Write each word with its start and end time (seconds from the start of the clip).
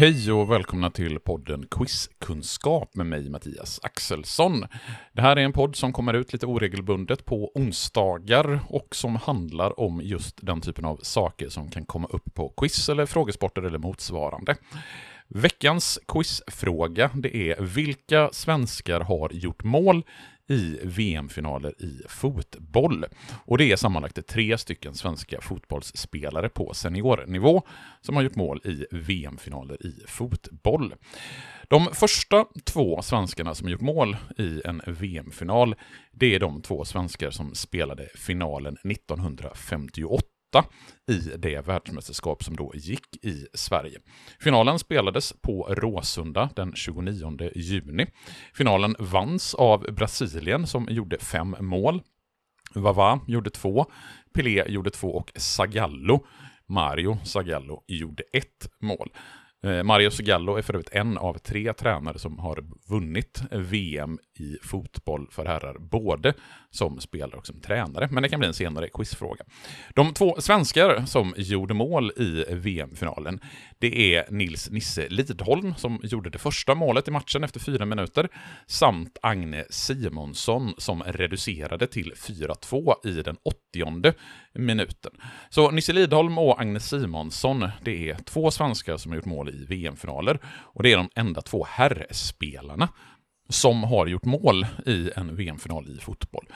Hej 0.00 0.32
och 0.32 0.50
välkomna 0.50 0.90
till 0.90 1.18
podden 1.18 1.66
Quizkunskap 1.70 2.94
med 2.94 3.06
mig 3.06 3.30
Mattias 3.30 3.80
Axelsson. 3.82 4.66
Det 5.12 5.22
här 5.22 5.36
är 5.36 5.40
en 5.40 5.52
podd 5.52 5.76
som 5.76 5.92
kommer 5.92 6.14
ut 6.14 6.32
lite 6.32 6.46
oregelbundet 6.46 7.24
på 7.24 7.52
onsdagar 7.54 8.60
och 8.68 8.96
som 8.96 9.16
handlar 9.16 9.80
om 9.80 10.00
just 10.04 10.38
den 10.42 10.60
typen 10.60 10.84
av 10.84 10.96
saker 11.02 11.48
som 11.48 11.70
kan 11.70 11.84
komma 11.84 12.08
upp 12.10 12.34
på 12.34 12.48
quiz 12.48 12.88
eller 12.88 13.06
frågesporter 13.06 13.62
eller 13.62 13.78
motsvarande. 13.78 14.56
Veckans 15.28 15.98
quizfråga 16.08 17.10
det 17.14 17.36
är 17.36 17.62
vilka 17.62 18.28
svenskar 18.32 19.00
har 19.00 19.30
gjort 19.32 19.64
mål 19.64 20.04
i 20.50 20.78
VM-finaler 20.82 21.82
i 21.82 22.02
fotboll. 22.08 23.04
Och 23.44 23.58
det 23.58 23.72
är 23.72 23.76
sammanlagt 23.76 24.26
tre 24.26 24.58
stycken 24.58 24.94
svenska 24.94 25.40
fotbollsspelare 25.40 26.48
på 26.48 26.74
seniornivå 26.74 27.62
som 28.00 28.16
har 28.16 28.22
gjort 28.22 28.36
mål 28.36 28.60
i 28.64 28.86
VM-finaler 28.90 29.86
i 29.86 29.94
fotboll. 30.06 30.94
De 31.68 31.86
första 31.92 32.46
två 32.64 33.02
svenskarna 33.02 33.54
som 33.54 33.68
gjort 33.68 33.80
mål 33.80 34.16
i 34.38 34.62
en 34.64 34.82
VM-final, 34.86 35.74
det 36.12 36.34
är 36.34 36.40
de 36.40 36.62
två 36.62 36.84
svenskar 36.84 37.30
som 37.30 37.54
spelade 37.54 38.08
finalen 38.14 38.76
1958 38.84 40.29
i 41.08 41.18
det 41.36 41.66
världsmästerskap 41.66 42.44
som 42.44 42.56
då 42.56 42.72
gick 42.74 43.24
i 43.24 43.46
Sverige. 43.54 43.98
Finalen 44.40 44.78
spelades 44.78 45.32
på 45.42 45.62
Råsunda 45.62 46.50
den 46.56 46.72
29 46.74 47.50
juni. 47.54 48.06
Finalen 48.54 48.96
vanns 48.98 49.54
av 49.54 49.80
Brasilien 49.80 50.66
som 50.66 50.86
gjorde 50.90 51.18
fem 51.18 51.56
mål. 51.60 52.02
Vava 52.74 53.20
gjorde 53.26 53.50
två, 53.50 53.86
Pelé 54.34 54.64
gjorde 54.68 54.90
två 54.90 55.08
och 55.08 55.32
Zagallo, 55.34 56.26
Mario 56.66 57.18
Zagallo, 57.24 57.84
gjorde 57.86 58.22
ett 58.32 58.68
mål. 58.80 59.10
Eh, 59.62 59.82
Mario 59.82 60.10
Zagallo 60.10 60.56
är 60.56 60.62
för 60.62 60.74
övrigt 60.74 60.92
en 60.92 61.18
av 61.18 61.38
tre 61.38 61.72
tränare 61.72 62.18
som 62.18 62.38
har 62.38 62.64
vunnit 62.88 63.42
VM 63.50 64.18
i 64.38 64.56
fotboll 64.62 65.28
för 65.30 65.44
herrar, 65.44 65.78
både 65.78 66.34
som 66.70 67.00
spelare 67.00 67.36
och 67.36 67.46
som 67.46 67.60
tränare. 67.60 68.08
Men 68.10 68.22
det 68.22 68.28
kan 68.28 68.38
bli 68.38 68.48
en 68.48 68.54
senare 68.54 68.88
quizfråga. 68.88 69.44
De 69.94 70.14
två 70.14 70.36
svenskar 70.38 71.06
som 71.06 71.34
gjorde 71.36 71.74
mål 71.74 72.12
i 72.16 72.44
VM-finalen, 72.48 73.40
det 73.78 74.16
är 74.16 74.30
Nils 74.30 74.70
Nisse 74.70 75.08
Lidholm 75.08 75.74
som 75.74 76.00
gjorde 76.02 76.30
det 76.30 76.38
första 76.38 76.74
målet 76.74 77.08
i 77.08 77.10
matchen 77.10 77.44
efter 77.44 77.60
fyra 77.60 77.84
minuter, 77.84 78.28
samt 78.66 79.18
Agne 79.22 79.64
Simonsson 79.70 80.74
som 80.78 81.02
reducerade 81.02 81.86
till 81.86 82.12
4-2 82.16 83.06
i 83.06 83.22
den 83.22 83.36
80 83.42 84.14
minuten. 84.54 85.12
Så 85.50 85.70
Nisse 85.70 85.92
Lidholm 85.92 86.38
och 86.38 86.60
Agne 86.60 86.80
Simonsson, 86.80 87.68
det 87.84 88.10
är 88.10 88.14
två 88.14 88.50
svenskar 88.50 88.96
som 88.96 89.12
har 89.12 89.16
gjort 89.16 89.24
mål 89.24 89.49
i 89.50 89.66
VM-finaler, 89.68 90.38
och 90.46 90.82
det 90.82 90.92
är 90.92 90.96
de 90.96 91.10
enda 91.14 91.40
två 91.40 91.66
herrspelarna 91.68 92.88
som 93.50 93.84
har 93.84 94.06
gjort 94.06 94.24
mål 94.24 94.66
i 94.86 95.10
en 95.16 95.36
VM-final 95.36 95.88
i 95.88 96.00
fotboll. 96.00 96.46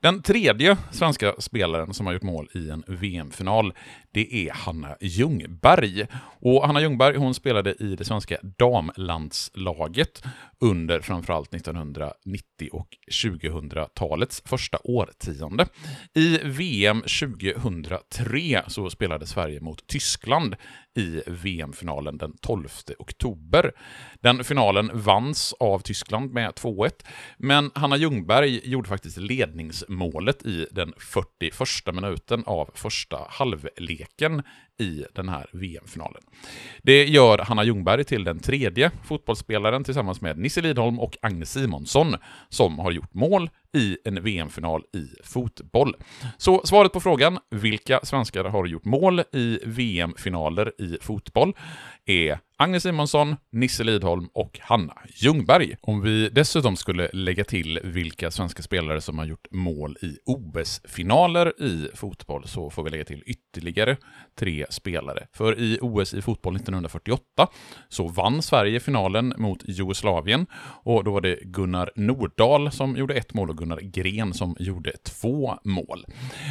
Den 0.00 0.22
tredje 0.22 0.76
svenska 0.90 1.34
spelaren 1.38 1.94
som 1.94 2.06
har 2.06 2.12
gjort 2.12 2.22
mål 2.22 2.48
i 2.54 2.70
en 2.70 2.84
VM-final, 2.86 3.74
det 4.12 4.34
är 4.48 4.52
Hanna 4.52 4.96
Ljungberg. 5.00 6.06
Och 6.40 6.66
Hanna 6.66 6.80
Ljungberg 6.80 7.16
hon 7.16 7.34
spelade 7.34 7.74
i 7.74 7.96
det 7.96 8.04
svenska 8.04 8.38
damlandslaget 8.58 10.22
under 10.60 11.00
framförallt 11.00 11.54
1990 11.54 12.68
och 12.72 12.88
2000-talets 13.10 14.42
första 14.46 14.78
årtionde. 14.84 15.66
I 16.14 16.38
VM 16.38 17.02
2003 17.02 18.62
så 18.68 18.90
spelade 18.90 19.26
Sverige 19.26 19.60
mot 19.60 19.86
Tyskland 19.86 20.56
i 20.94 21.22
VM-finalen 21.26 22.18
den 22.18 22.36
12 22.40 22.68
oktober. 22.98 23.72
Den 24.20 24.44
finalen 24.44 24.90
vanns 24.94 25.54
av 25.60 25.78
Tyskland 25.78 26.32
med 26.32 26.41
med 26.42 26.54
2-1, 26.54 27.04
men 27.38 27.70
Hanna 27.74 27.96
Ljungberg 27.96 28.60
gjorde 28.64 28.88
faktiskt 28.88 29.16
ledningsmålet 29.16 30.46
i 30.46 30.66
den 30.70 30.92
41 30.98 31.94
minuten 31.94 32.42
av 32.46 32.70
första 32.74 33.26
halvleken 33.28 34.42
i 34.82 35.04
den 35.14 35.28
här 35.28 35.46
VM-finalen. 35.52 36.22
Det 36.82 37.04
gör 37.04 37.38
Hanna 37.38 37.64
Ljungberg 37.64 38.04
till 38.04 38.24
den 38.24 38.38
tredje 38.38 38.90
fotbollsspelaren 39.04 39.84
tillsammans 39.84 40.20
med 40.20 40.38
Nisse 40.38 40.60
Lidholm 40.60 41.00
och 41.00 41.16
Agne 41.22 41.46
Simonsson 41.46 42.16
som 42.48 42.78
har 42.78 42.92
gjort 42.92 43.14
mål 43.14 43.50
i 43.76 43.98
en 44.04 44.22
VM-final 44.22 44.82
i 44.94 45.08
fotboll. 45.24 45.94
Så 46.38 46.62
svaret 46.64 46.92
på 46.92 47.00
frågan, 47.00 47.38
vilka 47.50 48.00
svenskar 48.02 48.44
har 48.44 48.66
gjort 48.66 48.84
mål 48.84 49.22
i 49.32 49.58
VM-finaler 49.64 50.72
i 50.78 50.98
fotboll, 51.00 51.52
är 52.06 52.38
Agne 52.56 52.80
Simonsson, 52.80 53.36
Nisse 53.52 53.84
Lidholm 53.84 54.28
och 54.32 54.58
Hanna 54.62 54.94
Ljungberg. 55.08 55.76
Om 55.80 56.00
vi 56.00 56.28
dessutom 56.28 56.76
skulle 56.76 57.10
lägga 57.12 57.44
till 57.44 57.80
vilka 57.84 58.30
svenska 58.30 58.62
spelare 58.62 59.00
som 59.00 59.18
har 59.18 59.24
gjort 59.24 59.46
mål 59.50 59.96
i 60.02 60.18
OS-finaler 60.24 61.62
i 61.62 61.88
fotboll 61.94 62.48
så 62.48 62.70
får 62.70 62.82
vi 62.82 62.90
lägga 62.90 63.04
till 63.04 63.22
ytterligare 63.26 63.96
tre 64.38 64.66
spelare. 64.72 65.26
För 65.32 65.58
i 65.58 65.78
OS 65.80 66.14
i 66.14 66.22
fotboll 66.22 66.56
1948 66.56 67.48
så 67.88 68.08
vann 68.08 68.42
Sverige 68.42 68.80
finalen 68.80 69.34
mot 69.36 69.68
Jugoslavien 69.68 70.46
och 70.84 71.04
då 71.04 71.12
var 71.12 71.20
det 71.20 71.38
Gunnar 71.42 71.90
Nordahl 71.96 72.72
som 72.72 72.96
gjorde 72.96 73.14
ett 73.14 73.34
mål 73.34 73.50
och 73.50 73.58
Gunnar 73.58 73.80
Gren 73.80 74.34
som 74.34 74.56
gjorde 74.58 74.92
två 74.92 75.58
mål. 75.64 76.06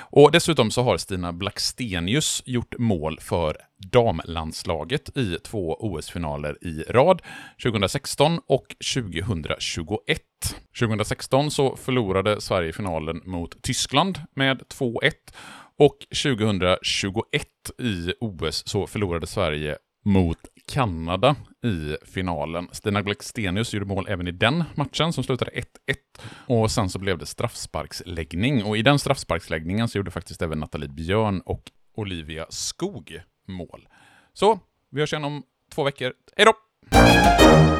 Och 0.00 0.32
dessutom 0.32 0.70
så 0.70 0.82
har 0.82 0.96
Stina 0.96 1.32
Blackstenius 1.32 2.42
gjort 2.46 2.74
mål 2.78 3.18
för 3.20 3.56
damlandslaget 3.78 5.16
i 5.16 5.38
två 5.44 5.76
OS-finaler 5.80 6.58
i 6.60 6.82
rad, 6.88 7.22
2016 7.62 8.40
och 8.46 8.66
2021. 8.94 10.22
2016 10.78 11.50
så 11.50 11.76
förlorade 11.76 12.40
Sverige 12.40 12.72
finalen 12.72 13.20
mot 13.24 13.62
Tyskland 13.62 14.20
med 14.34 14.62
2-1 14.62 15.12
och 15.78 15.96
2021 16.22 17.46
i 17.78 18.12
OS 18.20 18.62
så 18.66 18.86
förlorade 18.86 19.26
Sverige 19.26 19.76
mot 20.04 20.38
Kanada 20.66 21.36
i 21.64 21.96
finalen. 22.06 22.68
Stina 22.72 23.02
Blackstenius 23.02 23.74
gjorde 23.74 23.86
mål 23.86 24.06
även 24.08 24.28
i 24.28 24.32
den 24.32 24.64
matchen 24.74 25.12
som 25.12 25.24
slutade 25.24 25.50
1-1. 25.50 25.62
Och 26.46 26.70
sen 26.70 26.88
så 26.88 26.98
blev 26.98 27.18
det 27.18 27.26
straffsparksläggning. 27.26 28.64
Och 28.64 28.76
i 28.76 28.82
den 28.82 28.98
straffsparksläggningen 28.98 29.88
så 29.88 29.98
gjorde 29.98 30.10
faktiskt 30.10 30.42
även 30.42 30.60
Nathalie 30.60 30.88
Björn 30.88 31.40
och 31.40 31.70
Olivia 31.94 32.46
Skog 32.48 33.20
mål. 33.48 33.88
Så, 34.32 34.60
vi 34.90 35.00
hörs 35.00 35.12
igen 35.12 35.24
om 35.24 35.42
två 35.74 35.84
veckor. 35.84 36.12
Hej 36.36 36.46
då! 36.46 37.75